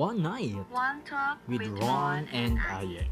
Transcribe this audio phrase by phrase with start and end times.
[0.00, 3.04] One Night One Talk with Ron and Aye.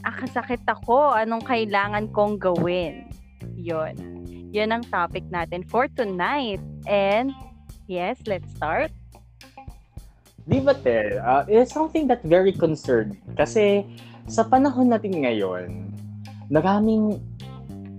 [0.00, 3.04] Akasakit ako, anong kailangan kong gawin?
[3.52, 4.24] Yon.
[4.56, 6.64] Yan ang topic natin for tonight.
[6.88, 7.36] And
[7.84, 8.88] yes, let's start.
[10.48, 11.20] Di ba, Tel?
[11.20, 13.20] Uh, it's something that very concerned.
[13.36, 13.84] Kasi
[14.24, 15.92] sa panahon natin ngayon,
[16.48, 17.20] maraming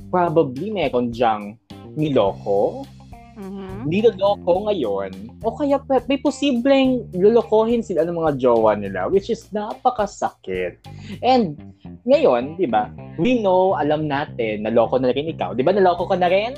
[0.09, 1.61] probably meron dyang
[1.93, 2.89] niloko,
[3.37, 3.85] Mhm.
[3.85, 5.13] niloloko ngayon,
[5.45, 5.77] o kaya
[6.09, 10.81] may posibleng lolokohin sila ng mga jowa nila, which is napakasakit.
[11.21, 11.55] And
[12.03, 12.91] ngayon, di ba,
[13.21, 15.55] we know, alam natin, naloko na rin ikaw.
[15.55, 16.57] Di ba, naloko ka na rin?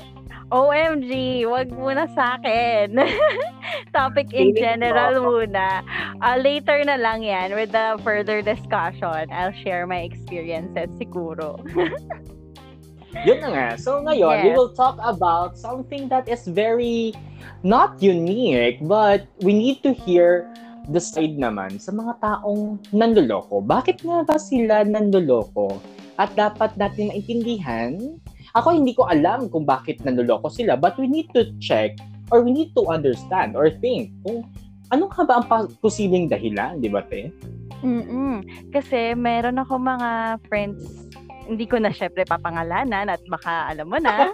[0.50, 2.96] OMG, wag muna sa akin.
[3.96, 5.84] Topic in general muna.
[6.18, 9.28] Ah, later na lang yan with the further discussion.
[9.30, 11.60] I'll share my experiences siguro.
[13.28, 13.68] Yun na nga.
[13.76, 14.56] So ngayon, we Yes.
[14.56, 17.12] will talk about something that is very
[17.60, 20.48] not unique, but we need to hear
[20.88, 23.62] the side naman sa mga taong nanloloko.
[23.62, 25.78] Bakit nga ba sila nanloloko?
[26.16, 28.18] At dapat natin maintindihan.
[28.52, 31.96] Ako hindi ko alam kung bakit nanloloko sila, but we need to check
[32.28, 34.44] or we need to understand or think kung
[34.92, 37.32] ano nga ba ang posibleng dahilan, di ba, te?
[37.80, 41.08] mm Kasi meron ako mga friends,
[41.48, 44.28] hindi ko na syempre papangalanan at baka alam mo na.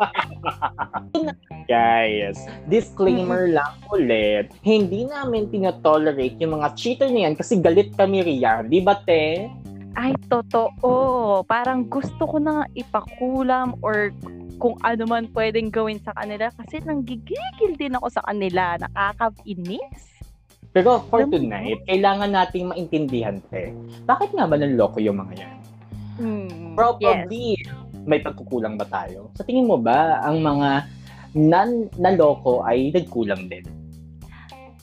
[1.70, 8.26] Guys, disclaimer lang ulit, hindi namin tinotolerate yung mga cheater na yan kasi galit kami
[8.26, 8.66] riyan.
[8.66, 9.46] Di ba, te?
[9.96, 11.42] Ay, totoo.
[11.48, 14.12] Parang gusto ko na ipakulam or
[14.58, 18.76] kung ano man pwedeng gawin sa kanila kasi nanggigigil din ako sa kanila.
[18.82, 20.18] Nakakainis.
[20.76, 23.72] Pero for tonight, kailangan nating maintindihan, te.
[24.04, 25.56] Bakit nga ba nanloko yung mga yan?
[26.18, 26.76] Hmm, yes.
[26.76, 27.56] Probably,
[28.04, 29.32] may pagkukulang ba tayo?
[29.38, 30.84] Sa tingin mo ba, ang mga
[31.38, 33.64] nan naloko ay nagkulang din?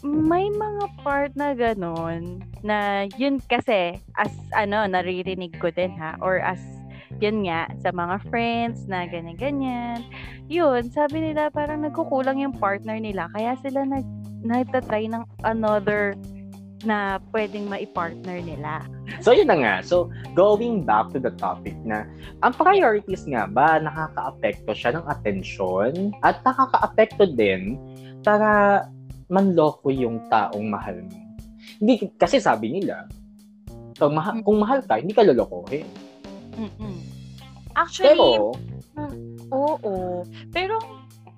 [0.05, 6.37] May mga part na ganon na yun kasi as ano, naririnig ko din ha or
[6.45, 6.61] as
[7.17, 10.05] yun nga sa mga friends na ganyan-ganyan.
[10.45, 14.05] Yun, sabi nila parang nagkukulang yung partner nila kaya sila nag
[14.45, 16.13] nagtatry ng another
[16.85, 18.85] na pwedeng mai-partner nila.
[19.25, 19.75] So, yun na nga.
[19.81, 22.05] So, going back to the topic na,
[22.45, 27.81] ang priorities nga ba, nakaka-apekto siya ng atensyon at nakaka-apekto din
[28.21, 28.85] para
[29.29, 31.17] manloko yung taong mahal mo.
[31.81, 33.09] Hindi, kasi sabi nila,
[33.97, 35.87] kung, maha- kung mahal ka, hindi ka lolokohin.
[36.55, 36.97] Mm-mm.
[37.75, 38.55] Actually, Pero,
[39.51, 40.23] oo.
[40.55, 40.79] Pero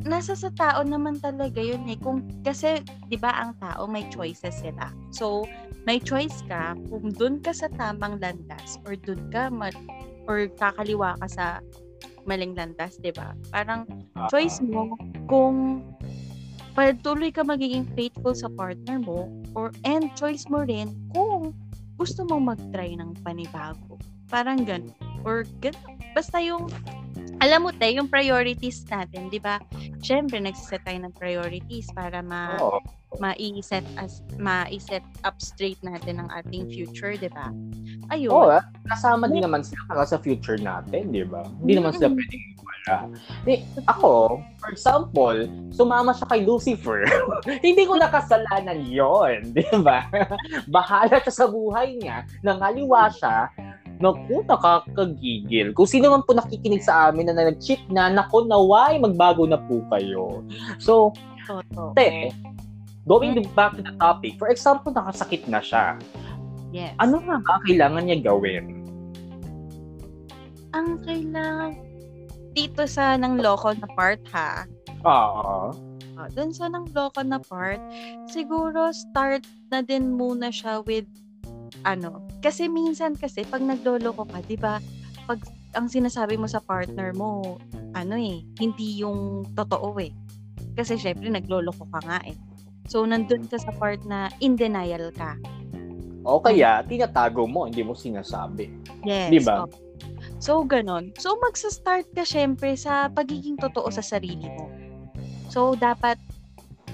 [0.06, 1.98] nasa sa tao naman talaga yun eh.
[1.98, 4.94] Kung, kasi, di ba, ang tao may choices sila.
[5.10, 5.48] So,
[5.88, 9.72] may choice ka kung dun ka sa tamang landas or dun ka ma-
[10.28, 11.46] or kakaliwa ka sa
[12.28, 13.32] maling landas, di ba?
[13.56, 13.88] Parang
[14.20, 15.00] ah, choice mo
[15.32, 15.80] kung
[16.78, 19.26] patuloy ka magiging faithful sa partner mo
[19.58, 21.50] or and choice mo rin kung
[21.98, 23.98] gusto mo mag-try ng panibago.
[24.30, 24.94] Parang ganun.
[25.26, 25.98] Or ganun.
[26.14, 26.70] Basta yung
[27.38, 29.62] alam mo te, yung priorities natin, di ba?
[30.02, 32.80] Siyempre, nagsiset tayo ng priorities para ma oo.
[33.24, 37.50] ma-set as ma-set up straight natin ang ating future, di ba?
[38.12, 38.34] Ayun.
[38.34, 38.64] Oo, ah.
[38.90, 41.46] kasama din naman sila para sa future natin, di ba?
[41.62, 42.18] Hindi naman sila Mm.
[42.18, 42.98] pwedeng wala.
[43.44, 43.54] Di,
[43.88, 45.38] ako, for example,
[45.72, 47.04] sumama siya kay Lucifer.
[47.66, 50.08] Hindi ko nakasalanan yon, di ba?
[50.76, 53.52] Bahala siya sa buhay niya, nangaliwa siya,
[53.98, 55.74] Naku, nakakagigil.
[55.74, 59.82] Kung sino man po nakikinig sa amin na nag-cheat na, naku, naway, magbago na po
[59.90, 60.46] kayo.
[60.78, 61.14] So,
[61.98, 62.30] te,
[63.10, 65.98] going back to the topic, for example, nakasakit na siya.
[66.70, 66.94] Yes.
[67.02, 68.78] Ano nga ba ang kailangan niya gawin?
[70.78, 71.74] ang kailangan
[72.54, 74.70] dito sa nang local na part ha?
[75.06, 75.74] Oo.
[76.18, 77.82] Uh, dun sa nang local na part,
[78.30, 81.06] siguro start na din muna siya with
[81.86, 84.80] ano, kasi minsan kasi pag nagloloko ka, 'di ba?
[85.26, 85.44] Pag
[85.76, 87.60] ang sinasabi mo sa partner mo,
[87.94, 90.14] ano eh, hindi yung totoo eh.
[90.78, 92.38] Kasi syempre nagloloko ka nga eh.
[92.88, 95.36] So nandun ka sa part na in denial ka.
[96.28, 98.68] O kaya, tinatago mo, hindi mo sinasabi.
[99.08, 99.32] Yes.
[99.32, 99.64] Di ba?
[99.64, 99.88] oo.
[100.38, 101.16] So, ganon.
[101.18, 104.70] So, magsa-start ka syempre sa pagiging totoo sa sarili mo.
[105.50, 106.20] So, dapat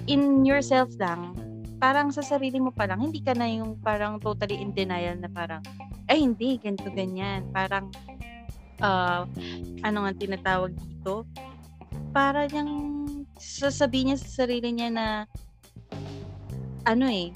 [0.07, 1.35] in yourself lang,
[1.83, 5.27] parang sa sarili mo pa lang, hindi ka na yung parang totally in denial na
[5.27, 5.59] parang,
[6.07, 7.43] ay hindi, ganito, ganyan.
[7.51, 7.91] Parang,
[8.79, 9.27] uh,
[9.83, 11.27] ano nga tinatawag dito?
[12.15, 12.71] Para niyang
[13.35, 15.07] sasabihin niya sa sarili niya na,
[16.87, 17.35] ano eh,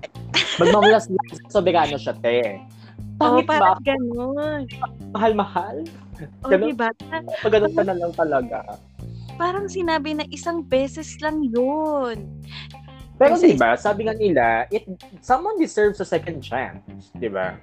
[0.60, 1.12] Magmamalas
[1.52, 2.56] soberano siya, te.
[3.20, 3.76] Oo, ba?
[3.76, 4.64] parang ganun.
[5.12, 5.84] Mahal-mahal?
[6.40, 6.72] O, Ganun?
[6.72, 6.88] diba?
[7.44, 8.58] Pag ganun ka na lang talaga.
[9.36, 12.24] Parang sinabi na isang beses lang yun.
[13.16, 14.84] Pero di ba, sabi nga nila, it,
[15.24, 16.84] someone deserves a second chance.
[17.16, 17.56] Di ba?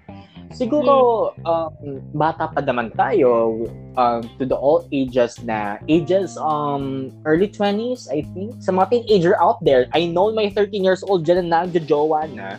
[0.54, 3.66] Siguro, um, bata pa naman tayo
[3.98, 8.58] um, to the all ages na ages um early 20s, I think.
[8.62, 12.58] Sa mga teenager out there, I know my 13 years old dyan na nagjojowa na.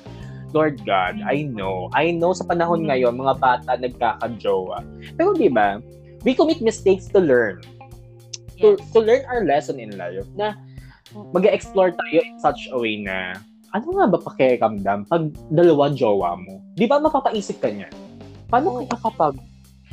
[0.55, 1.91] Lord God, I know.
[1.91, 4.87] I know sa panahon ngayon, mga bata nagkakajowa.
[5.19, 5.83] Pero di ba,
[6.23, 7.59] we commit mistakes to learn.
[8.63, 10.55] To, to learn our lesson in life na
[11.35, 13.39] mag-explore tayo in such a way na
[13.75, 16.63] ano nga ba pakiramdam pag dalawa jowa mo?
[16.79, 17.91] Di ba mapapaisip ka niya?
[18.47, 19.35] Paano kaya kapag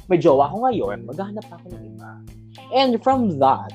[0.06, 2.12] may jowa ko ngayon, maghahanap ako ng iba?
[2.78, 3.74] And from that,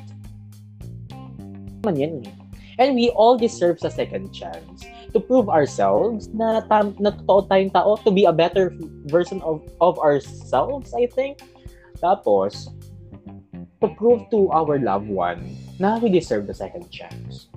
[1.83, 2.35] man yan eh.
[2.77, 4.85] And we all deserve a second chance
[5.17, 8.77] to prove ourselves na, tam, na totoo tayong tao, to be a better
[9.09, 11.41] version of, of ourselves, I think.
[12.05, 12.69] Tapos,
[13.81, 15.43] to prove to our loved one
[15.77, 17.53] na we deserve the second chance.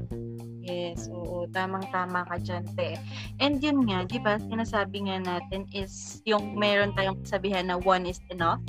[0.69, 1.49] Yes, oo.
[1.49, 2.93] Tamang-tama ka dyan, te.
[3.41, 8.05] And yun nga, di ba, sinasabi nga natin is yung meron tayong kasabihan na one
[8.05, 8.61] is enough,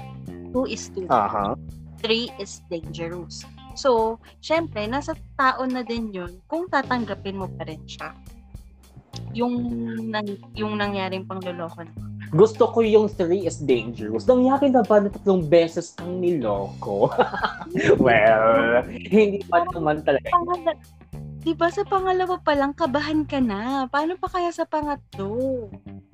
[0.54, 1.52] two is too much, Aha.
[2.00, 3.44] three is dangerous.
[3.76, 8.16] So, syempre, nasa tao na din yun kung tatanggapin mo pa rin siya.
[9.36, 9.54] Yung,
[10.10, 10.26] nang,
[10.56, 12.09] yung nangyaring pangloloko na.
[12.30, 14.22] Gusto ko yung three is dangerous.
[14.30, 17.10] Nangyari na ba na tatlong beses kang niloko?
[18.04, 20.30] well, hindi pa naman talaga.
[21.40, 23.88] Di ba sa pangalawa pa lang, kabahan ka na.
[23.90, 25.66] Paano pa kaya sa pangatlo?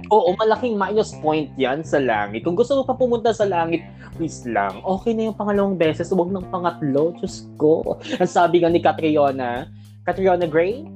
[0.09, 2.47] Oo, malaking minus point yan sa langit.
[2.47, 3.83] Kung gusto mo pa pumunta sa langit,
[4.15, 4.79] please lang.
[4.87, 7.12] Okay na yung pangalawang beses, huwag ng pangatlo.
[7.19, 7.99] Diyos ko.
[8.23, 9.67] Ang sabi nga ni Catriona,
[10.07, 10.87] Catriona Gray,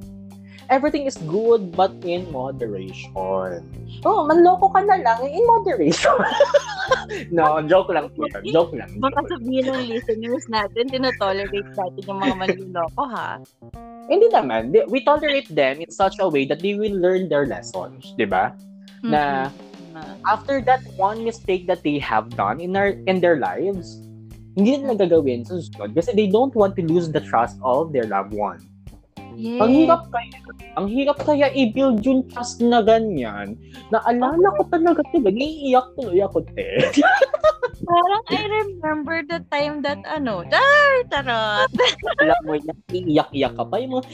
[0.70, 3.10] everything is good but in moderation.
[4.06, 6.14] Oo, manloko ka na lang in moderation.
[7.36, 8.42] no, joke lang po yun.
[8.54, 8.88] Joke lang.
[9.02, 13.42] Baka sabihin ng listeners natin, tinotolerate natin yung mga manluloko, ha?
[14.06, 14.70] Hindi naman.
[14.88, 18.54] We tolerate them in such a way that they will learn their lessons, di ba?
[19.02, 20.16] Na Mm-mm.
[20.30, 23.98] after that one mistake that they have done in their in their lives,
[24.54, 28.06] hindi nila gagawin sa susunod kasi they don't want to lose the trust of their
[28.06, 28.62] loved one.
[29.36, 29.60] Yes.
[29.62, 30.36] Ang hirap kaya,
[30.78, 33.54] ang hirap kaya i-build yung trust na ganyan.
[33.92, 35.30] Naalala ko talaga, diba?
[35.30, 36.68] Naiiyak tuloy ako, te.
[37.90, 41.70] Parang I remember the time that ano, dar, tarot.
[42.22, 42.52] Alam mo,
[42.92, 43.76] iiyak-iyak ka pa.
[43.80, 44.06] Yung mga,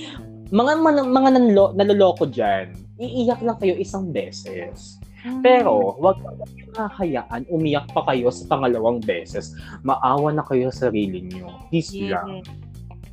[0.55, 4.97] mga, mga, mga nanlo, naloloko dyan, iiyak lang kayo isang beses.
[5.43, 6.23] Pero, wag
[6.55, 9.59] yung kakayaan, umiyak pa kayo sa pangalawang beses.
[9.83, 11.51] Maawa na kayo sa sarili nyo.
[11.67, 12.15] Please Yes.
[12.15, 12.47] lang.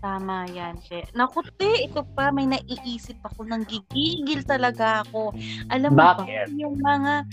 [0.04, 1.08] Tama yan, te.
[1.16, 5.32] Naku, te, ito pa, may naiisip ako, nang gigigil talaga ako.
[5.72, 6.52] Alam mo Bakit?
[6.52, 7.24] ba, yung mga,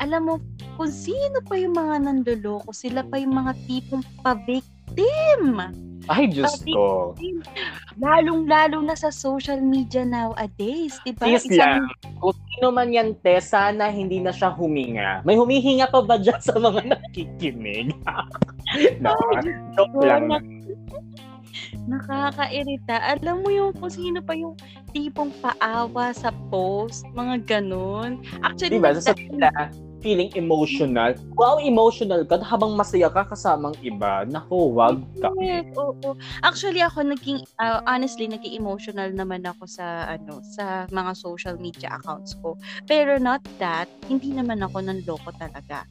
[0.00, 0.40] alam mo,
[0.80, 5.60] kung sino pa yung mga nandoloko, sila pa yung mga tipong pa-victim.
[6.08, 7.12] Ay, Diyos ko.
[8.00, 11.28] Lalong-lalo na sa social media nowadays, di ba?
[11.28, 11.84] Please lang.
[12.16, 15.20] Kung sino man yan, te, sana hindi na siya huminga.
[15.28, 17.92] May humihinga pa ba dyan sa mga nakikinig?
[19.04, 19.12] no,
[19.76, 20.32] joke lang.
[21.86, 22.96] Nak- Nakakairita.
[22.98, 24.56] Alam mo yung kung sino pa yung
[24.90, 28.20] tipong paawa sa post, mga ganun.
[28.42, 28.94] Actually, Diba?
[28.96, 29.50] Sasabihin nila,
[30.06, 31.18] feeling emotional.
[31.34, 34.22] Wow, emotional ka habang masaya ka kasamang iba.
[34.22, 35.34] Naku, wag ka.
[35.42, 36.14] Yes, oo.
[36.46, 41.98] Actually ako naging ah, honestly naging emotional naman ako sa ano sa mga social media
[41.98, 42.54] accounts ko.
[42.86, 45.82] Pero not that, hindi naman ako nanloko talaga.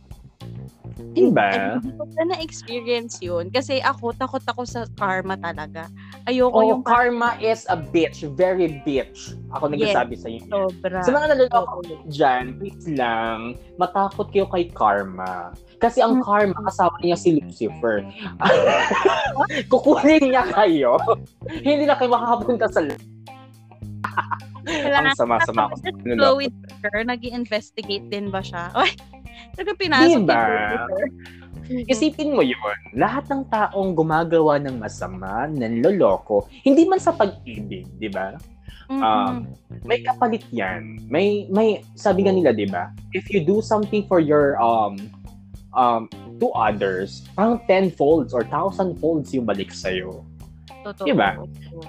[1.12, 1.76] Diba?
[1.76, 3.48] Hindi ko pa na-experience yun.
[3.48, 5.92] Kasi ako, takot ako sa karma talaga.
[6.24, 8.24] Ayoko Oh, yung karma is a bitch.
[8.32, 9.36] Very bitch.
[9.52, 10.48] Ako nagsasabi sa inyo.
[10.48, 11.04] sobra.
[11.04, 15.52] Sa mga naloloko dyan, please lang, matakot kayo kay karma.
[15.78, 16.24] Kasi ang Mm.
[16.24, 18.00] karma, kasama niya si Lucifer.
[19.68, 20.96] Kukunin niya kayo.
[21.50, 22.80] Hindi na kayo makakapunta sa
[24.66, 26.16] Ang sama-sama ko sa Just naloloko.
[26.16, 27.04] flow with her.
[27.04, 28.72] nag investigate din ba siya?
[29.54, 30.34] Talaga pinasok Diba?
[30.34, 31.08] yung her.
[31.90, 38.06] Isipin mo yun, lahat ng taong gumagawa ng masama, nanloloko, hindi man sa pag-ibig, di
[38.06, 38.38] ba?
[38.86, 39.02] Mm-mm.
[39.02, 39.50] Um,
[39.82, 41.02] may kapalit yan.
[41.10, 42.94] May, may, sabi nga nila, di ba?
[43.18, 45.10] If you do something for your, um,
[45.74, 46.06] um,
[46.38, 50.22] to others, parang tenfolds or thousand folds yung balik sa'yo.
[50.86, 51.06] Totoo.
[51.10, 51.42] diba?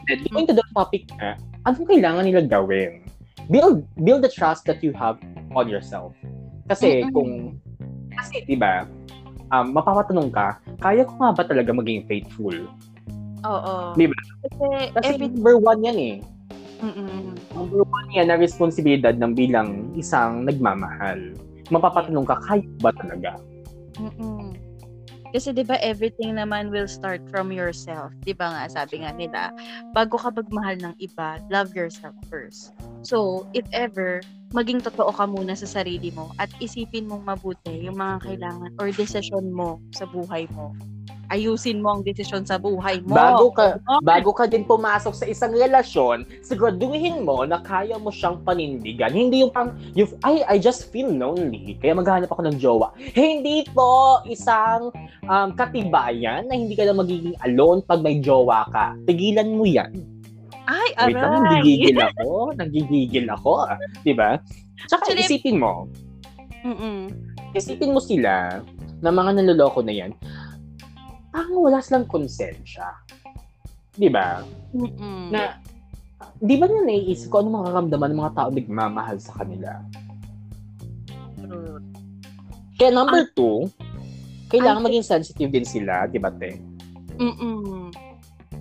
[0.08, 1.36] And going to the topic na,
[1.68, 3.04] anong kailangan nila gawin?
[3.52, 5.20] Build, build the trust that you have
[5.52, 6.16] on yourself.
[6.66, 7.12] Kasi Mm-mm.
[7.14, 7.30] kung,
[8.14, 8.86] kasi di ba,
[9.54, 12.56] um, mapapatanong ka, kaya ko nga ba talaga maging faithful?
[13.46, 13.74] Oo.
[13.94, 14.18] Diba?
[14.46, 16.16] Kasi Kasi every number one yan eh.
[16.82, 17.32] Mm-mm.
[17.56, 21.32] Number one yan na responsibilidad ng bilang isang nagmamahal.
[21.72, 23.38] Mapapatanong ka, kaya ba talaga?
[23.96, 24.45] Mm-mm.
[25.36, 28.08] Kasi 'di ba everything naman will start from yourself.
[28.24, 29.52] 'Di ba nga sabi nga nila,
[29.92, 32.72] bago ka magmahal ng iba, love yourself first.
[33.04, 34.24] So, if ever
[34.56, 38.88] maging totoo ka muna sa sarili mo at isipin mong mabuti yung mga kailangan or
[38.88, 40.72] desisyon mo sa buhay mo.
[41.28, 43.12] Ayusin mo ang desisyon sa buhay mo.
[43.12, 43.98] Bago ka, Okay.
[44.00, 49.10] bago ka din pumasok sa isang relasyon, siguraduhin mo na kaya mo siyang panindigan.
[49.10, 52.94] Hindi yung pang, yung, ay, I just feel lonely, kaya maghanap ako ng jowa.
[53.12, 58.94] Hindi po isang um, katibayan na hindi ka na magiging alone pag may jowa ka.
[59.04, 59.90] Tigilan mo yan.
[60.64, 61.62] Ay, Wait lang, aray.
[61.62, 62.26] nagigigil ako.
[62.54, 63.50] Nagigigil ako.
[63.64, 63.78] ah.
[64.02, 64.38] Diba?
[64.84, 65.86] Tsaka Actually- isipin mo,
[66.62, 67.06] Mm-mm.
[67.52, 68.62] isipin mo sila
[68.98, 70.10] na mga nanloloko na yan,
[71.36, 72.96] parang wala silang konsensya.
[73.92, 74.40] Di ba?
[74.72, 75.28] Mm-mm.
[75.28, 75.60] Na,
[76.40, 79.84] di ba na naiisip ko ano makakamdaman ng mga tao nagmamahal sa kanila?
[81.36, 81.76] True.
[82.80, 83.68] Kaya number two,
[84.48, 86.56] kailangan maging sensitive din sila, di ba, te?
[87.20, 87.92] Mm-mm.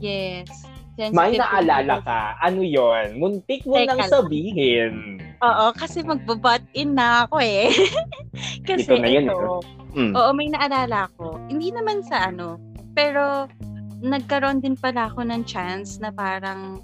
[0.03, 0.51] Yes.
[0.95, 5.19] May Sensitive naalala to- ka, ano yon Muntik mo Teka nang sabihin.
[5.39, 7.67] Oo, kasi magbabat in na ako eh.
[8.67, 9.59] kasi Ito na yun, ito,
[9.95, 10.11] Mm.
[10.11, 11.34] oo, may naalala ko.
[11.55, 12.59] Hindi naman sa ano,
[12.91, 13.47] pero
[14.03, 16.83] nagkaroon din pala ako ng chance na parang,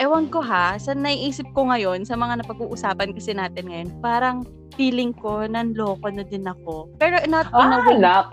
[0.00, 4.48] ewan ko ha, sa naiisip ko ngayon, sa mga napag-uusapan kasi natin ngayon, parang
[4.80, 6.88] feeling ko, nanloko na din ako.
[6.96, 8.00] Pero not a Ah, way.
[8.00, 8.32] nak!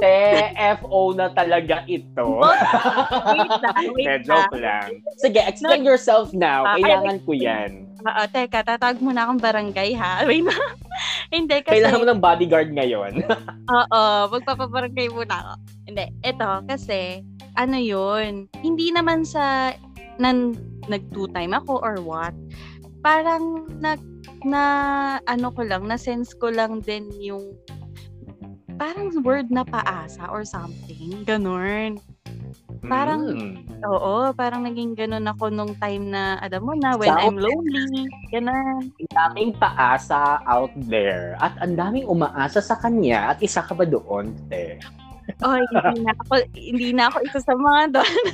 [0.00, 2.40] TFO na talaga ito.
[3.28, 4.88] Wait lang, wait Eh, joke lang.
[5.20, 6.64] Sige, explain yourself now.
[6.64, 7.83] Ay, Kailangan ko yan.
[8.04, 10.20] Oo, teka, tatawag muna akong barangay ha.
[10.28, 10.52] Wait na.
[11.32, 11.80] Hindi, kasi...
[11.80, 13.24] Kailangan mo ng bodyguard ngayon.
[13.80, 15.52] Oo, magpapabarangay muna ako.
[15.88, 17.24] Hindi, ito, kasi,
[17.56, 19.72] ano yun, hindi naman sa,
[20.20, 20.52] nan,
[20.84, 22.36] nag two time ako or what,
[23.00, 24.04] parang, nag,
[24.44, 24.62] na,
[25.24, 27.56] ano ko lang, na sense ko lang din yung,
[28.76, 31.96] parang word na paasa or something, ganun.
[32.84, 33.54] Parang- Mm.
[33.84, 38.04] Oo, parang naging ganun ako nung time na, alam mo na, when Sound- I'm lonely,
[38.28, 38.92] ganun.
[38.92, 41.36] Ang daming paasa out there.
[41.40, 43.32] At ang daming umaasa sa kanya.
[43.32, 44.80] At isa ka ba doon, te?
[45.40, 48.24] Oy, hindi na ako, hindi na ako isa sa mga doon.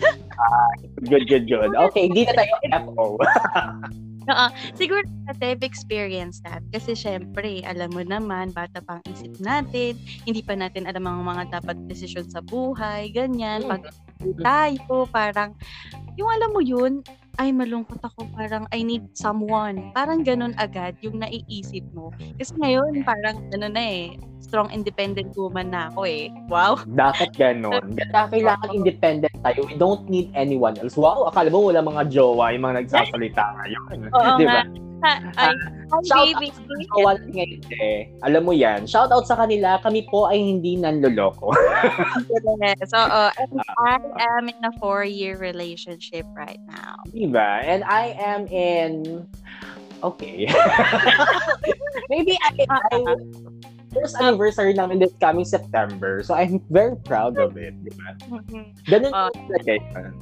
[1.06, 1.70] Good, good, good.
[1.90, 2.54] Okay, hindi na tayo
[2.90, 3.06] FO.
[4.78, 6.62] Siguro that I've experienced that.
[6.70, 11.26] Kasi syempre, alam mo naman, bata pa ang isip natin, hindi pa natin alam ang
[11.26, 13.66] mga dapat desisyon sa buhay, ganyan.
[13.66, 13.70] Mm.
[13.70, 13.82] Pag
[14.40, 15.56] tayo, parang,
[16.14, 17.00] yung alam mo yun,
[17.40, 19.96] ay malungkot ako, parang I need someone.
[19.96, 22.12] Parang ganun agad yung naiisip mo.
[22.36, 26.28] Kasi ngayon, parang ano na eh, strong independent woman na ako eh.
[26.52, 26.84] Wow.
[26.84, 27.96] Dapat ganon.
[27.96, 29.64] Kaya kailangan independent tayo.
[29.64, 31.00] We don't need anyone else.
[31.00, 33.96] Wow, akala mo wala mga jowa yung mga nagsasalita ngayon.
[34.12, 34.60] Oo Di nga.
[35.00, 35.12] Ba?
[35.36, 35.52] Hi,
[36.06, 36.48] Shout baby.
[36.48, 37.88] out sa jowa ngayon, te.
[38.22, 38.86] Alam mo yan.
[38.86, 39.80] Shout out sa kanila.
[39.82, 41.50] Kami po ay hindi nanloloko.
[42.62, 43.22] Yes, oo.
[43.34, 43.98] And I
[44.38, 47.00] am in a four-year relationship right now.
[47.10, 47.64] Diba?
[47.64, 49.24] And I am in...
[50.00, 50.48] Okay.
[52.12, 52.50] Maybe I,
[52.92, 52.96] I
[53.92, 56.22] first anniversary namin this coming September.
[56.22, 57.74] So I'm very proud of it.
[57.84, 58.08] Diba?
[58.88, 59.28] Ganun Ah.
[59.34, 60.12] yung talaga yun.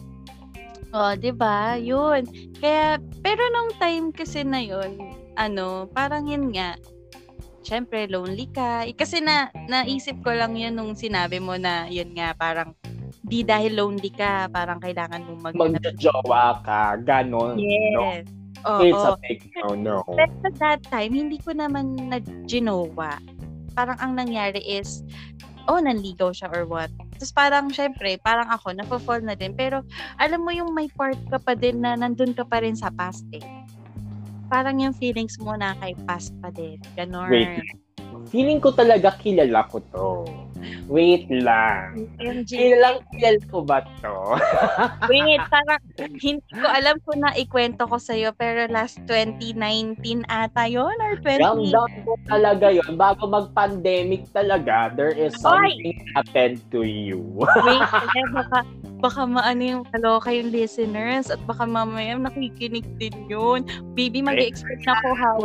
[0.92, 1.76] Oh, 'di ba?
[1.76, 2.25] 'Yun.
[2.57, 4.97] Kaya pero nung time kasi na 'yun,
[5.37, 6.76] ano, parang yun nga.
[7.61, 8.88] Syempre lonely ka.
[8.88, 12.73] Eh, Kasi na naisip ko lang 'yun nung sinabi mo na 'yun nga parang
[13.21, 16.97] di dahil lonely ka, parang kailangan mong mag Magjojowa ka.
[17.04, 17.61] Ganon.
[17.92, 18.02] No.
[18.09, 18.25] Yes.
[18.64, 18.83] Oo.
[18.83, 19.97] It's a big no, no.
[20.16, 23.21] Pero at that time, hindi ko naman na-ginowa.
[23.76, 25.07] Parang ang nangyari is,
[25.68, 26.88] oh, nanligaw siya or what.
[27.20, 29.52] Tapos parang, syempre, parang ako, napafall na din.
[29.52, 29.84] Pero,
[30.16, 33.28] alam mo yung may part ka pa din na nandun ka pa rin sa past
[33.37, 33.44] eh.
[34.48, 36.80] Parang yung feelings mo na kay past pa din.
[36.96, 37.28] Ganon.
[37.28, 37.60] Wait.
[38.32, 40.08] Feeling ko talaga kilala ko to.
[40.88, 42.08] Wait lang.
[42.18, 44.16] MJ, Kilalang kilala ko ba to?
[45.12, 50.94] wait, parang hindi ko alam kung na ikwento ko sa'yo pero last 2019 ata yon
[51.04, 51.44] or 20...
[51.44, 57.20] Ramdam ko talaga yon Bago mag-pandemic talaga, there is something happened to you.
[57.64, 58.64] Wait, eh, baka,
[58.99, 63.62] baka maano yung kaloka yung listeners at baka mamaya nakikinig din yun.
[63.95, 65.38] Baby, mag-expect na ko how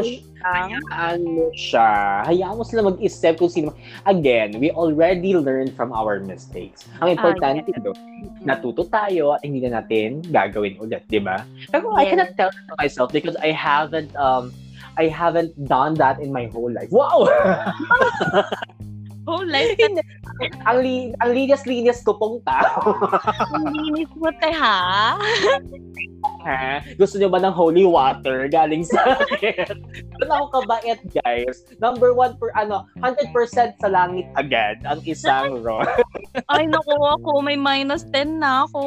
[0.44, 0.76] lang.
[0.92, 3.72] ano siya, hayaan mo sila mag-isip kung sino.
[4.10, 6.90] Again, we already learned from our mistakes.
[7.00, 7.80] Ang importante yes.
[7.80, 7.98] doon,
[8.44, 11.46] natuto tayo at hindi na natin gagawin ulit, di ba?
[11.72, 12.12] Pero I Yes.
[12.12, 14.52] cannot tell that to myself because I haven't um
[14.94, 16.90] I haven't done that in my whole life.
[16.94, 17.26] Wow!
[19.24, 19.80] Whole life
[20.70, 22.92] ang, li- ang linis-linis ko pong tao.
[23.56, 25.16] ang linis mo, te, ha?
[26.44, 26.84] Ha?
[27.00, 29.80] Gusto niyo ba ng holy water galing sa akin?
[30.20, 31.64] Doon ako kabait, guys.
[31.80, 33.32] Number one for ano, 100%
[33.80, 35.88] sa langit agad ang isang ron.
[36.52, 37.40] Ay, naku ako.
[37.40, 38.84] May minus 10 na ako.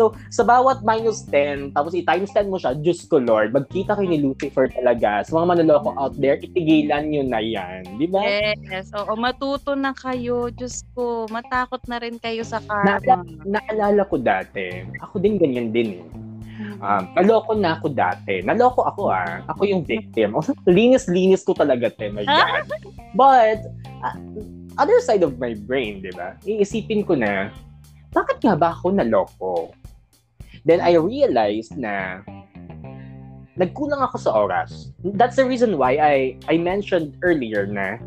[0.00, 4.08] So, sa bawat minus 10, tapos i-times 10 mo siya, Diyos ko Lord, magkita kayo
[4.08, 5.24] ni Lucifer talaga.
[5.28, 7.84] Sa mga manloloko out there, itigilan nyo na yan.
[8.00, 8.20] Di ba?
[8.24, 8.88] Yes.
[8.96, 10.48] Oo, matuto na kayo.
[10.52, 12.98] Diyos ko, matakot na rin kayo sa karma.
[13.42, 16.06] naalala ko dati, ako din ganyan din eh.
[16.82, 18.42] Um, naloko na ako dati.
[18.42, 19.42] Naloko ako ah.
[19.50, 20.34] Ako yung victim.
[20.66, 22.10] Linis-linis ko talaga, te.
[22.10, 22.66] My God.
[23.18, 23.70] But,
[24.02, 24.16] uh,
[24.78, 26.38] other side of my brain, di ba?
[26.42, 27.50] Iisipin ko na,
[28.10, 29.54] bakit nga ba ako naloko?
[30.62, 32.22] Then I realized na
[33.58, 34.92] nagkulang ako sa oras.
[35.02, 36.14] That's the reason why I
[36.48, 37.98] I mentioned earlier na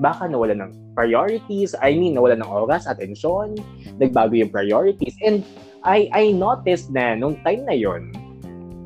[0.00, 3.56] baka nawala ng priorities, I mean, nawala ng oras, atensyon,
[3.96, 5.16] nagbago yung priorities.
[5.24, 5.44] And
[5.84, 8.12] I I noticed na nung time na yon,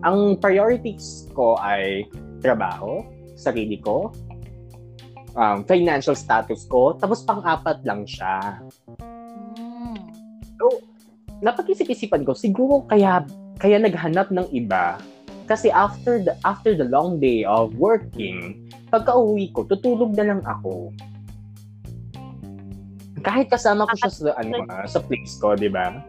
[0.07, 2.07] ang priorities ko ay
[2.41, 3.05] trabaho,
[3.37, 4.13] sarili ko,
[5.37, 8.65] um, financial status ko, tapos pang-apat lang siya.
[9.51, 9.99] Mm.
[11.41, 13.25] Napag-isip-isipan ko, siguro kaya
[13.61, 15.01] kaya naghanap ng iba
[15.51, 20.95] kasi after the after the long day of working, pagka-uwi ko, tutulog na lang ako.
[23.27, 26.07] Kahit kasama ko siya sa ano ah, sa place ko, 'di ba?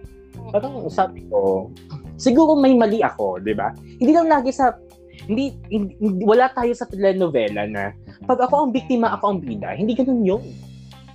[0.54, 1.74] Parang sabi ko,
[2.22, 3.74] siguro may mali ako, 'di ba?
[3.74, 4.78] Hindi lang lagi sa
[5.26, 7.98] hindi, hindi, wala tayo sa telenovela na
[8.30, 9.74] pag ako ang biktima, ako ang bida.
[9.74, 10.44] Hindi ganun yun.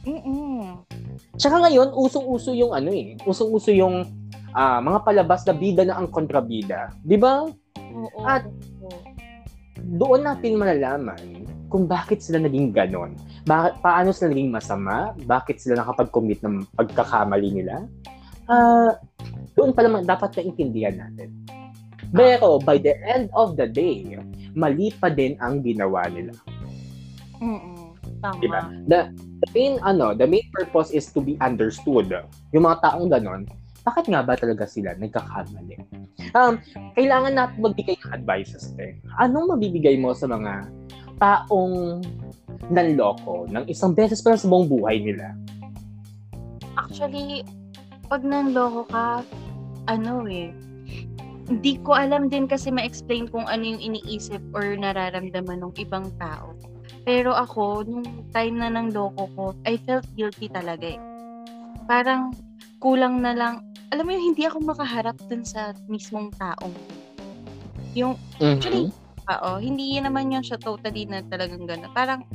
[0.06, 0.82] Mm-mm.
[1.34, 3.18] Tsaka ngayon, usong-uso yung ano eh.
[3.26, 4.06] Usong-uso yung
[4.54, 6.94] ah, mga palabas na bida na ang kontrabida.
[7.02, 7.50] Di ba?
[7.96, 8.20] Oo.
[8.22, 8.52] At-
[9.76, 13.12] Doon natin malalaman kung bakit sila naging ganon.
[13.44, 15.12] Ba- paano sila naging masama?
[15.28, 17.84] Bakit sila nakapag-commit ng pagkakamali nila?
[18.48, 18.96] Ah,
[19.52, 21.28] doon pa naman dapat naintindihan natin.
[22.08, 24.16] Pero by the end of the day,
[24.56, 26.32] mali pa din ang ginawa nila.
[27.42, 27.92] Mm-mm.
[28.24, 28.40] Tama.
[28.40, 28.60] Diba?
[28.88, 29.00] The,
[29.44, 32.08] the main ano, the main purpose is to be understood.
[32.56, 33.44] Yung mga taong ganon,
[33.86, 35.78] bakit nga ba talaga sila nagkakamali?
[36.34, 36.58] Um,
[36.98, 38.98] kailangan natin magbigay ng advices eh.
[39.22, 40.66] Anong mabibigay mo sa mga
[41.22, 42.02] taong
[42.66, 45.38] nanloko ng isang beses pa sa buong buhay nila?
[46.74, 47.46] Actually,
[48.10, 49.22] pag nanloko ka,
[49.86, 50.50] ano eh,
[51.46, 56.58] hindi ko alam din kasi ma-explain kung ano yung iniisip or nararamdaman ng ibang tao.
[57.06, 61.00] Pero ako, nung time na ng loko ko, I felt guilty talaga eh.
[61.86, 62.34] Parang
[62.82, 63.62] kulang na lang,
[63.94, 66.74] alam mo yung hindi ako makaharap dun sa mismong taong.
[67.94, 68.90] Yung, Actually,
[69.30, 71.92] oo, hindi yun naman yun siya totally na talagang gano'n.
[71.94, 72.26] Parang,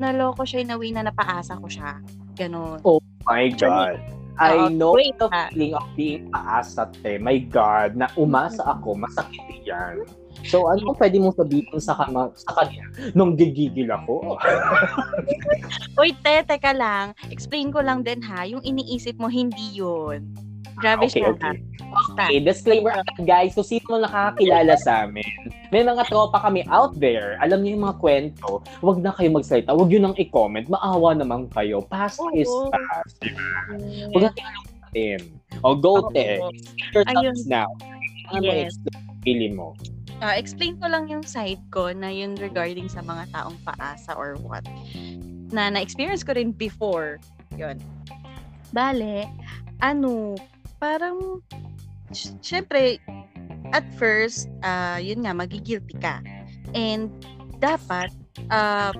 [0.00, 2.00] naloko siya in a way na napaasa ko siya.
[2.34, 2.80] Ganon.
[3.28, 4.00] My God.
[4.34, 5.46] I Oo, know wait the ha.
[5.54, 7.22] feeling of being paasat eh.
[7.22, 10.02] My God, na umasa ako, masakit yan.
[10.44, 14.34] So, ano pwede mong sabihin sa, kama, sa kanya nung gigigil ako?
[16.02, 17.14] Uy, te, teka lang.
[17.30, 18.42] Explain ko lang din ha.
[18.42, 20.26] Yung iniisip mo, hindi yun.
[20.78, 21.56] Grabe Okay, siya okay.
[21.94, 22.22] Basta.
[22.26, 23.54] Okay, disclaimer agad, guys.
[23.54, 25.26] Kung sino mo nakakakilala sa amin,
[25.70, 27.38] may mga tropa kami out there.
[27.38, 28.64] Alam niyo yung mga kwento.
[28.82, 29.70] Huwag na kayo magsalita.
[29.70, 30.66] Huwag yun nang i-comment.
[30.66, 31.86] Maawa naman kayo.
[31.86, 32.34] Past Oo.
[32.34, 33.14] is past.
[34.10, 35.18] Huwag na natin.
[35.62, 36.42] O go, te.
[36.94, 37.70] Your thoughts now.
[38.34, 38.74] Ano Yes.
[38.74, 39.02] yes.
[39.22, 39.72] feeling mo?
[40.22, 44.38] Ah, explain ko lang yung side ko na yun regarding sa mga taong paasa or
[44.40, 44.64] what.
[45.50, 47.18] Na na-experience ko rin before.
[47.58, 47.82] Yun.
[48.70, 49.28] Bale,
[49.82, 50.38] ano,
[50.84, 51.40] parang,
[52.12, 53.00] sy- syempre,
[53.72, 56.20] at first, ah yun nga, magigilty ka.
[56.76, 57.08] And,
[57.56, 58.12] dapat,
[58.52, 58.92] ah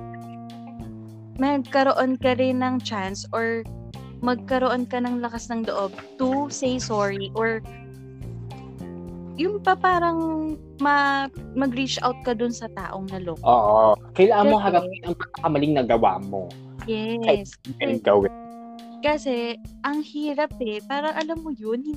[1.35, 3.67] magkaroon ka rin ng chance or
[4.23, 7.59] magkaroon ka ng lakas ng loob to say sorry or
[9.35, 11.27] yung pa parang ma,
[11.59, 13.43] mag-reach out ka dun sa taong naloko.
[13.43, 13.99] Oo.
[14.15, 16.47] Kailangan mo harapin ang pagkakamaling nagawa mo.
[16.87, 17.59] Yes.
[17.83, 18.31] And gawin.
[19.05, 20.81] Kasi, ang hirap eh.
[20.89, 21.93] Parang alam mo yun,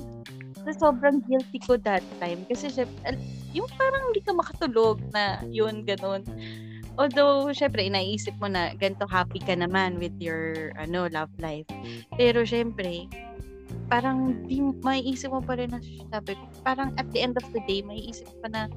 [0.60, 2.44] sa sobrang guilty ko that time.
[2.44, 3.16] Kasi, syempre,
[3.56, 6.20] yung parang hindi ka makatulog na yun, ganun.
[7.00, 11.64] Although, syempre, inaisip mo na ganito happy ka naman with your ano love life.
[12.20, 13.08] Pero, syempre,
[13.88, 15.80] parang di, maiisip mo pa rin na,
[16.12, 18.68] sabi parang at the end of the day, maiisip pa na,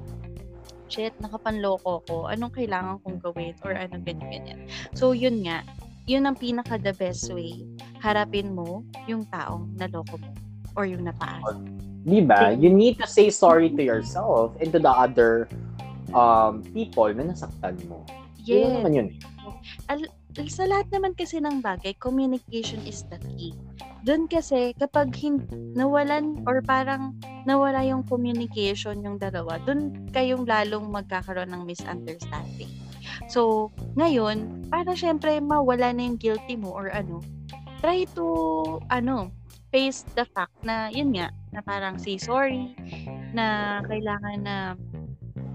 [0.88, 2.32] shit, nakapanloko ko.
[2.32, 3.52] Anong kailangan kong gawin?
[3.60, 4.64] Or ano, ganyan-ganyan.
[4.96, 5.60] So, yun nga.
[6.08, 7.62] Yun ang pinaka the best way.
[8.02, 10.30] Harapin mo yung taong naloko mo.
[10.74, 11.54] Or yung napaas.
[12.02, 12.50] Di ba?
[12.50, 15.46] You need to say sorry to yourself and to the other
[16.10, 18.02] um, people na nasaktan mo.
[18.42, 18.74] Yun Yes.
[18.74, 19.08] naman yun.
[20.50, 23.54] sa lahat naman kasi ng bagay, communication is the key.
[24.02, 25.46] Doon kasi, kapag hin-
[25.78, 27.14] nawalan or parang
[27.46, 32.70] nawala yung communication yung dalawa, doon kayong lalong magkakaroon ng misunderstanding.
[33.30, 37.22] So, ngayon, para syempre mawala na yung guilty mo or ano,
[37.82, 39.34] try to, ano,
[39.74, 42.78] face the fact na, yun nga, na parang say sorry,
[43.34, 44.56] na kailangan na,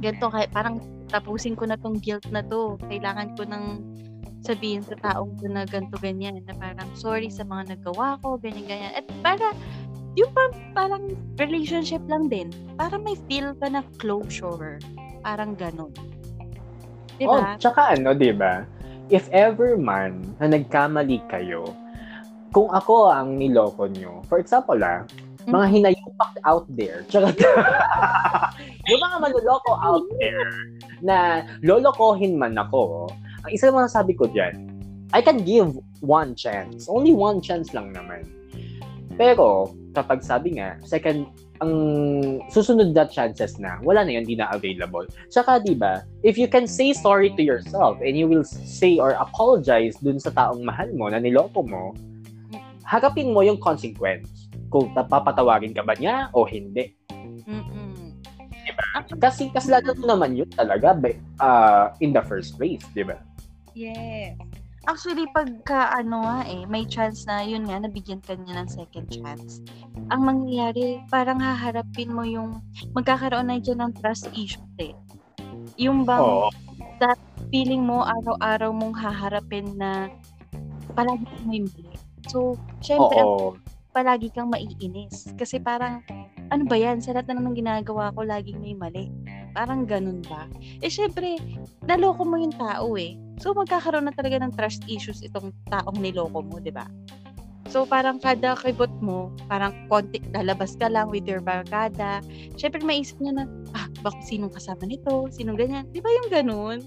[0.03, 2.75] ganito, parang tapusin ko na tong guilt na to.
[2.91, 3.65] Kailangan ko ng
[4.43, 8.67] sabihin sa taong ko na ganito, ganyan, na parang sorry sa mga nagawa ko, ganyan,
[8.67, 8.91] ganyan.
[8.93, 9.55] At para,
[10.19, 12.51] yung pa, parang relationship lang din.
[12.75, 14.83] Para may feel ka na closure.
[15.23, 15.93] Parang ganon.
[17.23, 17.57] Oh, Diba?
[17.57, 18.61] tsaka ano, di ba?
[19.09, 21.73] If ever man na nagkamali kayo,
[22.57, 25.05] kung ako ang niloko nyo, for example ah,
[25.45, 27.29] mga hinayupak out there, tsaka
[28.89, 30.49] yung mga manloloko out there
[31.05, 33.13] na lolokohin man ako,
[33.45, 34.57] ang isa mga sabi ko dyan,
[35.13, 36.89] I can give one chance.
[36.89, 38.25] Only one chance lang naman.
[39.15, 41.29] Pero, kapag sabi nga, second,
[41.61, 41.73] ang
[42.51, 45.05] susunod na chances na, wala na yun, di na available.
[45.29, 49.13] Tsaka, di ba, if you can say sorry to yourself and you will say or
[49.15, 51.95] apologize dun sa taong mahal mo na niloko mo,
[52.88, 54.47] harapin mo yung consequence.
[54.71, 56.95] Kung papatawarin ka ba niya o hindi.
[57.43, 58.15] Mm-mm.
[59.19, 63.19] Kasi kasalanan mo naman yun talaga be- uh, in the first place, di ba?
[63.76, 64.36] Yes.
[64.88, 69.08] Actually, pagka ano nga eh, may chance na yun nga, nabigyan ka niya ng second
[69.12, 69.60] chance.
[70.08, 72.63] Ang mangyayari, parang haharapin mo yung,
[72.95, 74.95] magkakaroon na dyan ng trust issues eh.
[75.76, 76.47] Yung bang Oo.
[77.52, 80.08] feeling mo araw-araw mong haharapin na
[80.95, 81.87] palagi may mali.
[82.27, 83.55] So, syempre, Oo.
[83.95, 85.31] palagi kang maiinis.
[85.35, 86.03] Kasi parang,
[86.51, 86.99] ano ba yan?
[87.03, 89.11] Sa lahat na naman ginagawa ko, laging may mali.
[89.57, 90.45] Parang ganun ba?
[90.83, 91.39] Eh, syempre,
[91.87, 93.17] naloko mo yung tao eh.
[93.41, 96.85] So, magkakaroon na talaga ng trust issues itong taong niloko mo, di ba?
[97.67, 102.23] So, parang kada kibot mo, parang konti, lalabas ka lang with your barkada.
[102.55, 103.43] Syempre, maisip niya na,
[103.75, 105.27] ah, baka sinong kasama nito?
[105.27, 105.83] Sinong ganyan?
[105.91, 106.79] Di ba yung ganun?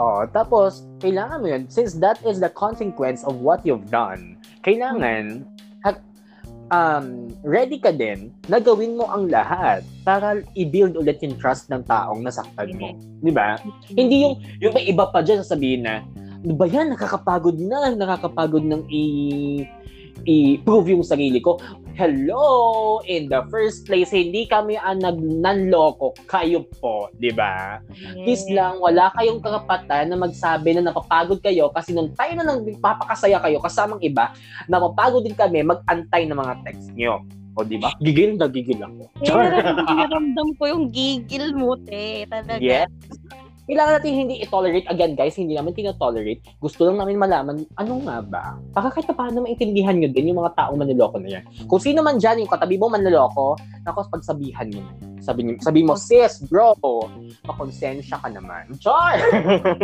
[0.00, 0.24] Oo.
[0.32, 4.35] Tapos, kailangan mo yun, since that is the consequence of what you've done,
[4.66, 5.46] kailangan,
[5.86, 6.04] ha-
[6.74, 11.86] um, ready ka din na gawin mo ang lahat para i-build ulit yung trust ng
[11.86, 12.90] taong nasaktan mo.
[13.22, 13.54] Di ba?
[13.94, 16.02] Hindi yung, yung may iba pa dyan sasabihin na,
[16.42, 19.66] ano ba yan, nakakapagod na, nakakapagod ng i-
[20.26, 21.62] i-prove yung sarili ko.
[21.96, 23.00] Hello!
[23.08, 26.12] In the first place, hindi kami ang nag nanloko.
[26.28, 27.80] Kayo po, di ba?
[28.20, 32.60] Please lang, wala kayong karapatan na magsabi na napapagod kayo kasi nung tayo na nang
[32.84, 34.28] papakasaya kayo kasamang iba,
[34.68, 37.24] napapagod din kami mag-antay ng mga text nyo.
[37.56, 37.88] O di ba?
[38.04, 39.08] Gigil na gigil ako.
[39.24, 42.28] Eh, nararamdam ko yung gigil mo, te.
[42.28, 42.60] Talaga.
[42.60, 42.92] Yes.
[43.66, 44.86] Kailangan natin hindi i-tolerate.
[44.86, 46.38] Again, guys, hindi naman tinotolerate.
[46.62, 48.44] Gusto lang namin malaman, ano nga ba?
[48.70, 51.44] Para kahit pa paano maintindihan nyo din yung mga taong manloloko na yan.
[51.66, 54.86] Kung sino man dyan, yung katabi mo manloloko, nakos pagsabihan mo.
[55.18, 56.78] Sabi, sabi mo, sis, bro,
[57.42, 58.70] makonsensya ka naman.
[58.78, 59.18] Char!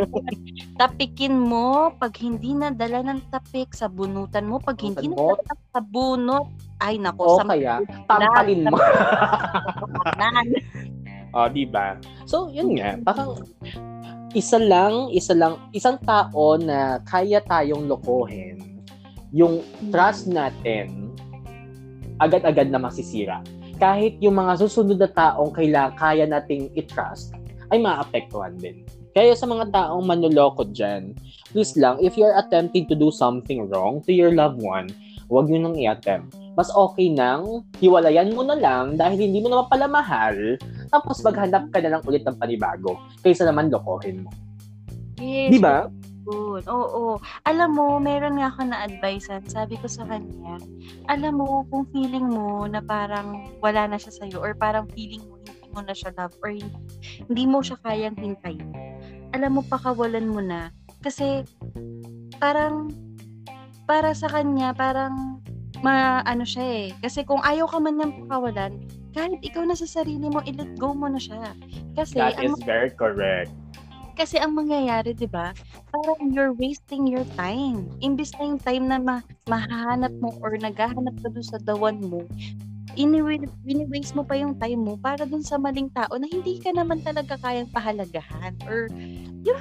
[0.80, 5.42] tapikin mo pag hindi nadala ng tapik sa bunutan mo pag hindi Bunot?
[5.42, 6.46] nadala sa bunot
[6.78, 8.78] ay nako o sa kaya, tampalin mo.
[11.32, 11.96] makanan O, di ba?
[12.28, 13.40] So, yun nga, parang
[14.36, 18.84] isa lang, isa lang, isang tao na kaya tayong lokohin,
[19.32, 21.12] yung trust natin,
[22.20, 23.40] agad-agad na masisira.
[23.80, 27.34] Kahit yung mga susunod na taong kailangan, kaya nating i-trust,
[27.72, 28.84] ay maapektuhan din.
[29.12, 31.12] Kaya sa mga taong manloloko dyan,
[31.52, 34.88] please lang, if you're attempting to do something wrong to your loved one,
[35.28, 36.36] huwag nyo nang i-attempt.
[36.52, 40.36] Mas okay nang hiwalayan mo na lang dahil hindi mo naman pala mahal,
[40.92, 44.30] tapos maghanap ka na lang ulit ng panibago kaysa naman lokohin mo.
[45.16, 45.88] yes Di ba?
[46.22, 47.18] good oo.
[47.42, 50.54] Alam mo meron nga ako na advice sabi ko sa kanya
[51.10, 55.34] alam mo kung feeling mo na parang wala na siya sa'yo or parang feeling mo
[55.42, 56.78] hindi mo na siya love or hindi,
[57.26, 58.70] hindi mo siya kayang hintayin
[59.32, 60.70] alam mo pakawalan mo na.
[61.00, 61.42] Kasi
[62.36, 62.92] parang
[63.88, 65.42] para sa kanya parang
[65.82, 66.86] ma ano siya eh.
[67.00, 68.72] Kasi kung ayaw ka man niyang pakawalan
[69.12, 71.52] kahit ikaw na sa sarili mo i-let go mo na siya
[71.92, 73.52] kasi That ang is very correct.
[74.12, 75.56] kasi ang mangyayari, 'di ba?
[75.88, 77.88] Parang you're wasting your time.
[78.00, 82.24] Imbis na yung time na ma- mahahanap mo or naghahanap ka doon sa dawan mo,
[82.94, 87.00] ini-waste mo pa yung time mo para dun sa maling tao na hindi ka naman
[87.00, 88.92] talaga kayang pahalagahan or
[89.42, 89.58] yung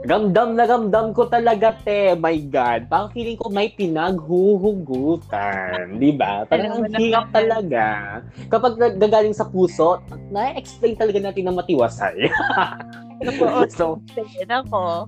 [0.00, 2.16] Ramdam na ramdam ko talaga, te.
[2.16, 2.88] My God.
[2.88, 6.00] Parang feeling ko may pinaghuhugutan.
[6.00, 6.48] Di ba?
[6.48, 7.84] Parang ang na hirap talaga.
[8.48, 10.00] Kapag nagagaling sa puso,
[10.32, 12.32] na-explain talaga natin ng matiwasay.
[13.76, 14.00] so,
[14.48, 15.04] ako.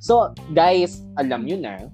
[0.00, 1.92] so, guys, alam nyo na,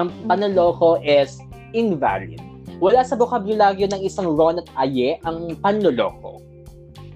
[0.00, 1.36] ang panaloko is
[1.76, 2.53] invalid.
[2.84, 6.36] Wala sa bokabularyo ng isang Ron at Aye ang panloloko.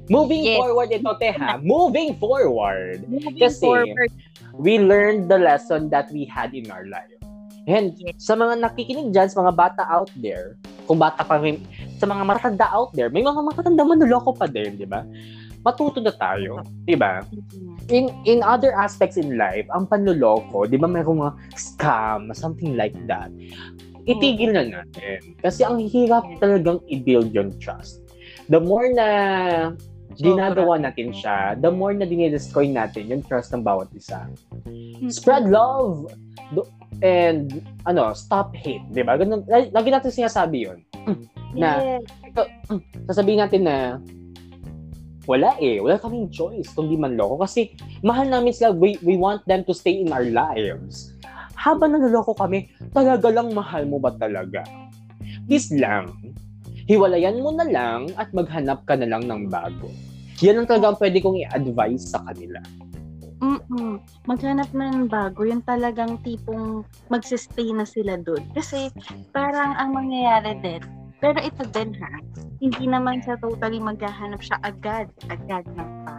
[0.09, 0.57] Moving Yes.
[0.57, 1.61] forward ito, te ha.
[1.77, 3.05] Moving forward.
[3.05, 4.09] Moving Kasi, forward.
[4.57, 7.13] we learned the lesson that we had in our life.
[7.69, 8.17] And Yes.
[8.17, 10.57] sa mga nakikinig dyan, sa mga bata out there,
[10.89, 11.61] kung bata pa rin,
[12.01, 15.05] sa mga matatanda out there, may mga matatanda manloloko pa din, di ba?
[15.61, 17.21] Matuto na tayo, di ba?
[17.93, 22.97] In in other aspects in life, ang panloloko, di ba mayroong mga scam, something like
[23.05, 23.29] that.
[24.09, 25.37] Itigil na natin.
[25.45, 28.01] Kasi ang hirap talagang i-build yung trust.
[28.49, 29.09] The more na
[30.17, 34.27] ginagawa natin siya, the more na dinidestroy natin yung trust ng bawat isa.
[35.13, 36.09] Spread love!
[37.05, 38.83] And, ano, stop hate.
[38.91, 39.15] Di ba?
[39.15, 40.79] Ganun, lagi natin sinasabi yun.
[41.61, 42.03] na-.
[43.09, 44.03] Sasabihin natin na,
[45.29, 45.79] wala eh.
[45.79, 47.45] Wala kaming choice kundi manloko.
[47.45, 47.71] Kasi,
[48.03, 48.75] mahal namin sila.
[48.75, 51.15] We, we want them to stay in our lives.
[51.69, 52.65] Habang nanloloko kami,
[52.97, 54.65] talaga lang mahal mo ba talaga?
[55.45, 56.09] Please lang.
[56.89, 59.93] Hiwalayan mo na lang at maghanap ka na lang ng bago.
[60.41, 62.65] Yan ang talagang pwede kong i-advise sa kanila.
[63.45, 64.01] Mm-mm.
[64.25, 65.45] Maghanap na ng bago.
[65.45, 68.41] Yung talagang tipong magsistay na sila doon.
[68.57, 68.89] Kasi
[69.37, 70.81] parang ang mangyayari din,
[71.21, 72.13] pero ito din ha,
[72.65, 76.18] hindi naman siya totally maghahanap siya agad, agad ng bago.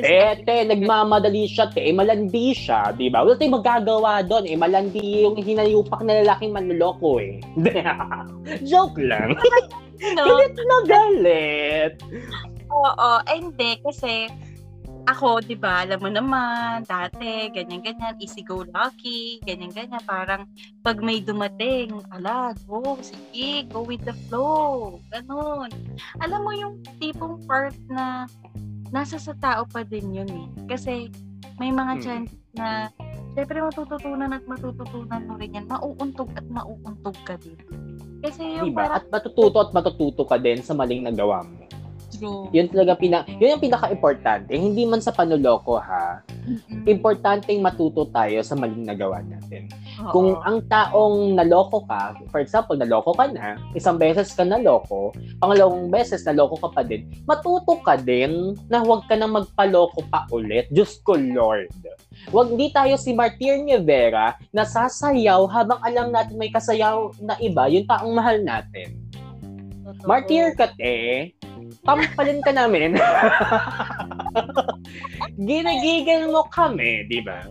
[0.00, 1.84] Eh, te, nagmamadali siya, te.
[1.84, 3.22] Eh, malandi siya, di ba?
[3.22, 4.44] Wala tayong magagawa doon.
[4.50, 7.38] Eh, malandi yung hinayupak na lalaking manloloko, eh.
[8.70, 9.38] Joke lang.
[10.18, 11.92] no, Galit na galit.
[12.70, 14.26] oo, eh, hindi, kasi
[15.04, 20.48] ako, di ba, alam mo naman, dati, ganyan-ganyan, easy go lucky, ganyan-ganyan, parang
[20.80, 25.68] pag may dumating, ala, go, sige, go with the flow, ganun.
[26.24, 28.24] Alam mo yung tipong part na
[28.94, 30.46] nasa sa tao pa din yun eh.
[30.70, 31.10] Kasi
[31.58, 32.02] may mga Mm.
[32.02, 32.86] chance na
[33.34, 37.58] syempre matututunan at matututunan mo rin yan, mauuntog at mauuntog ka din.
[38.22, 38.86] Kasi yung Diba?
[38.86, 41.66] parang At matututo at matututo ka din sa maling nagawa mo.
[42.16, 42.48] True.
[42.54, 44.54] Yun talaga pina, yun yung pinaka-importante.
[44.54, 46.22] Hindi man sa panuloko ha.
[46.44, 46.84] Mm-mm.
[46.84, 49.66] Importanteng matuto tayo sa maling nagawa natin.
[50.04, 50.10] Oo.
[50.12, 55.88] Kung ang taong naloko ka, for example, naloko ka na, isang beses ka naloko, pangalawang
[55.88, 60.68] beses naloko ka pa din, matuto ka din na huwag ka nang magpaloko pa ulit.
[60.68, 61.72] Diyos ko, Lord.
[62.32, 67.68] Huwag di tayo si Martir Rivera na sasayaw habang alam natin may kasayaw na iba,
[67.68, 68.96] yung taong mahal natin.
[69.84, 70.08] Totoo.
[70.08, 71.32] Martir ka, te.
[71.84, 72.94] Pampalin ka namin.
[75.48, 77.42] Ginagigil mo kami, di ba?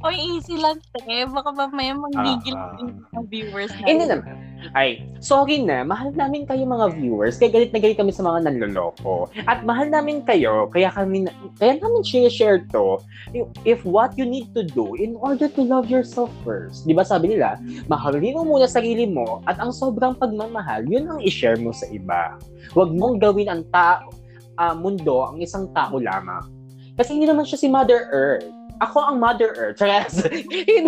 [0.00, 1.28] Oy, easy lang, te.
[1.28, 3.86] Baka mamaya manggigil yung mga viewers natin.
[3.86, 4.49] Hindi naman.
[4.76, 5.82] Ay, sorry na.
[5.82, 7.40] Mahal namin kayo mga viewers.
[7.40, 9.32] Kaya galit na galit kami sa mga nanloloko.
[9.48, 10.68] At mahal namin kayo.
[10.70, 13.00] Kaya kami, na- kaya namin share to.
[13.64, 16.84] If what you need to do in order to love yourself first.
[16.86, 17.58] Di ba sabi nila,
[17.90, 22.36] mahalin mo muna sarili mo at ang sobrang pagmamahal, yun ang i-share mo sa iba.
[22.76, 24.12] Huwag mong gawin ang tao,
[24.60, 26.44] ah, mundo ang isang tao lamang.
[27.00, 28.59] Kasi hindi naman siya si Mother Earth.
[28.80, 29.76] Ako ang Mother Earth.
[29.76, 30.24] Charas.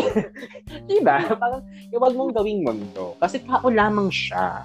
[0.89, 1.21] di ba?
[1.43, 1.61] Parang
[1.93, 3.13] huwag mong gawing mundo.
[3.21, 4.65] Kasi tao lamang siya.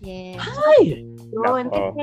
[0.00, 0.40] Yes.
[0.40, 1.04] Ay!
[1.30, 1.68] Yun.
[1.68, 2.02] Kasi,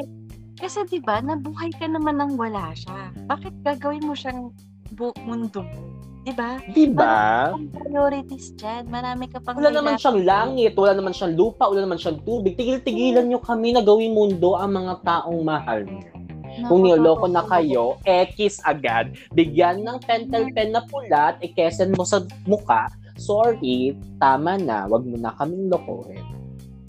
[0.62, 3.10] kasi di ba, nabuhay ka naman nang wala siya.
[3.26, 4.54] Bakit gagawin mo siyang
[4.94, 5.84] bu- mundo mo?
[6.22, 6.62] Di ba?
[6.62, 7.50] Di ba?
[7.56, 8.86] Ang priorities dyan.
[8.92, 12.54] Marami ka pang Wala naman siyang langit, wala naman siyang lupa, wala naman siyang tubig.
[12.60, 16.19] Tigil-tigilan nyo kami na gawing mundo ang mga taong mahal niyo.
[16.68, 19.16] Kung niloloko na kayo, ekis agad.
[19.32, 22.92] Bigyan ng pentel pen na pula at ikesen mo sa muka.
[23.20, 24.88] Sorry, tama na.
[24.88, 26.24] Wag mo na kaming lokohin.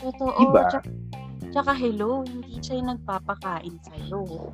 [0.00, 0.38] Totoo.
[0.40, 0.66] Diba?
[0.70, 0.88] Tsaka,
[1.52, 4.48] tsaka hello, hindi siya yung nagpapakain sa'yo.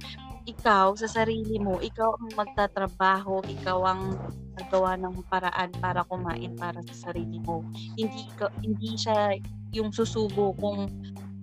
[0.46, 4.14] Ikaw, sa sarili mo, ikaw ang magtatrabaho, ikaw ang
[4.57, 7.66] nagawa ng paraan para kumain para sa sarili mo.
[7.98, 9.37] Hindi ikaw, hindi siya
[9.74, 10.88] yung susubo kung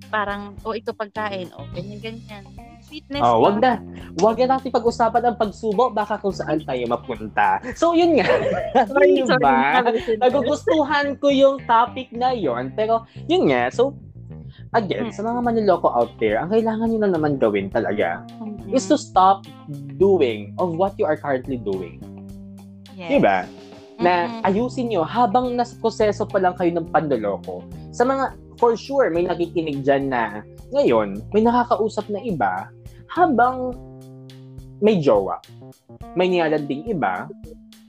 [0.10, 2.44] parang, o ito pagkain, o ganyan, ganyan.
[2.94, 3.82] Fitness Oh, wag na.
[4.22, 7.58] Wag na natin pag-usapan ang pagsubo, baka kung saan tayo mapunta.
[7.74, 8.30] So, yun nga.
[8.94, 9.42] Sorry, sorry.
[9.42, 9.58] diba?
[10.22, 13.98] Nagugustuhan ko yung topic na yon pero yun nga, so
[14.78, 18.70] again, sa mga manloloko out there, ang kailangan nyo na naman gawin talaga Mhm.
[18.70, 19.42] is to stop
[19.98, 21.98] doing of what you are currently doing.
[22.94, 23.10] Yes.
[23.18, 23.50] Diba?
[23.98, 24.42] Na Mhm.
[24.46, 27.66] ayusin nyo habang nasa proseso pa lang kayo ng panloloko.
[27.90, 32.70] Sa mga, for sure, may nakikinig dyan na ngayon, may nakakausap na iba
[33.14, 33.78] habang
[34.82, 35.38] may jowa.
[36.18, 37.30] May nilalanding iba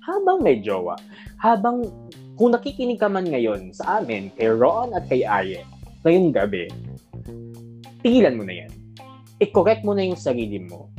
[0.05, 1.01] habang may jowa.
[1.41, 1.89] Habang
[2.37, 5.65] kung nakikinig ka man ngayon sa amin, kay Ron at kay Aye,
[6.05, 6.69] ngayong gabi,
[8.05, 8.73] tigilan mo na yan.
[9.41, 10.93] I-correct mo na yung sarili mo.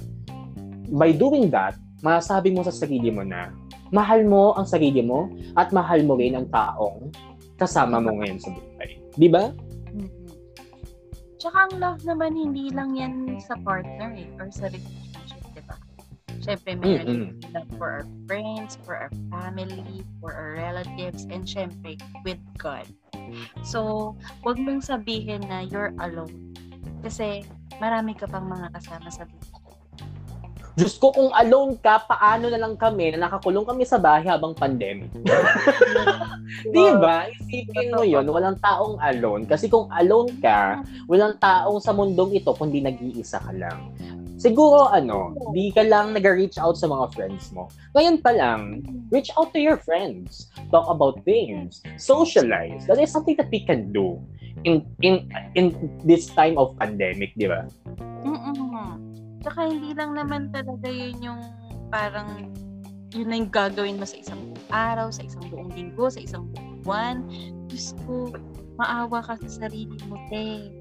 [0.89, 3.53] By doing that, masasabi mo sa sarili mo na
[3.93, 7.13] mahal mo ang sarili mo at mahal mo rin ang taong
[7.55, 8.99] kasama mo ngayon sa buhay.
[9.15, 9.53] Di ba?
[11.35, 15.75] Tsaka ang love naman, hindi lang yan sa partner eh, or sa relationship, di ba?
[16.39, 17.05] Siyempre, Mm-mm.
[17.05, 22.85] din love for our friends, for our family, for our relatives, and syempre, with God.
[23.65, 24.13] So,
[24.45, 26.53] wag mong sabihin na you're alone.
[27.01, 27.43] Kasi,
[27.81, 29.64] marami ka pang mga kasama sa buhay.
[30.75, 34.51] Diyos ko, kung alone ka, paano na lang kami na nakakulong kami sa bahay habang
[34.51, 35.07] pandemic?
[36.75, 37.31] Di ba?
[37.31, 39.47] Isipin mo yon walang taong alone.
[39.47, 43.95] Kasi kung alone ka, walang taong sa mundong ito kundi nag-iisa ka lang.
[44.35, 47.71] Siguro ano, di ka lang nag-reach out sa mga friends mo.
[47.95, 50.51] Ngayon pa lang, reach out to your friends.
[50.75, 51.79] Talk about things.
[51.95, 52.83] Socialize.
[52.91, 54.19] That is something that we can do
[54.67, 55.71] in in in
[56.03, 57.63] this time of pandemic, di ba?
[58.27, 59.14] Mm-mm.
[59.45, 61.41] Tsaka hindi lang naman talaga yun yung
[61.93, 62.49] parang
[63.13, 66.49] yun na yung gagawin mo sa isang buong araw, sa isang buong linggo, sa isang
[66.49, 67.15] buong buwan.
[67.69, 68.33] Diyos ko,
[68.75, 70.73] maawa ka sa sarili mo, te.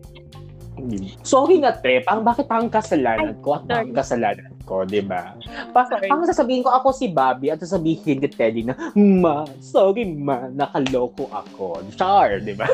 [1.22, 2.02] Sorry na, te.
[2.02, 5.38] Pang bakit parang kasalanan ko at parang kasalanan ko, di ba?
[5.70, 10.50] Pa parang sasabihin ko ako si Bobby at sasabihin ni Teddy na, Ma, sorry ma,
[10.50, 11.84] nakaloko ako.
[11.94, 12.66] Char, di ba?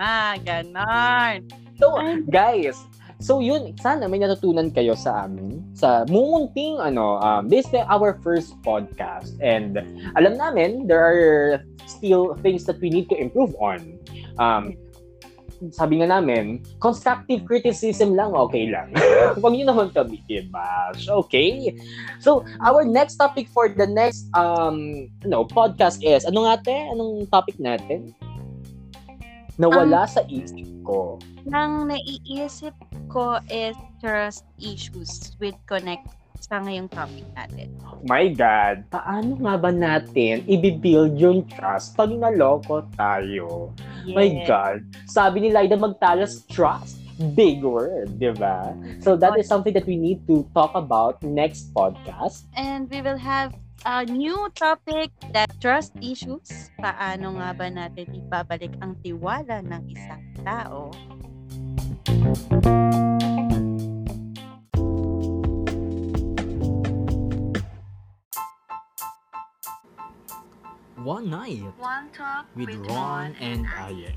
[0.00, 1.46] Ah, ganon.
[1.78, 1.94] So,
[2.26, 2.80] guys,
[3.18, 8.16] so yun, sana may natutunan kayo sa amin sa mumunting ano, um, this is our
[8.24, 9.80] first podcast and
[10.16, 13.96] alam namin there are still things that we need to improve on.
[14.40, 14.76] Um,
[15.72, 18.92] sabi nga namin, constructive criticism lang, okay lang.
[19.40, 21.72] Huwag nyo naman kami i-bash, okay?
[22.20, 26.76] So, our next topic for the next um, no, podcast is, ano nga te?
[26.92, 28.12] Anong topic natin?
[29.56, 31.16] Nawala sa isip ko.
[31.48, 32.76] Nang naiisip
[33.08, 33.72] ko is
[34.04, 36.04] trust issues with connect
[36.36, 37.72] sa ngayong topic natin.
[38.04, 43.72] My God, paano nga ba natin i-build yung trust pag naloko tayo?
[44.04, 47.00] My God, sabi ni Lyda magtalas trust.
[47.32, 48.76] Big word, di ba?
[49.00, 52.44] So that is something that we need to talk about next podcast.
[52.52, 56.74] And we will have a new topic that trust issues.
[56.74, 60.90] Paano nga ba natin ibabalik ang tiwala ng isang tao?
[71.06, 74.10] One night One talk with Ron and Aye.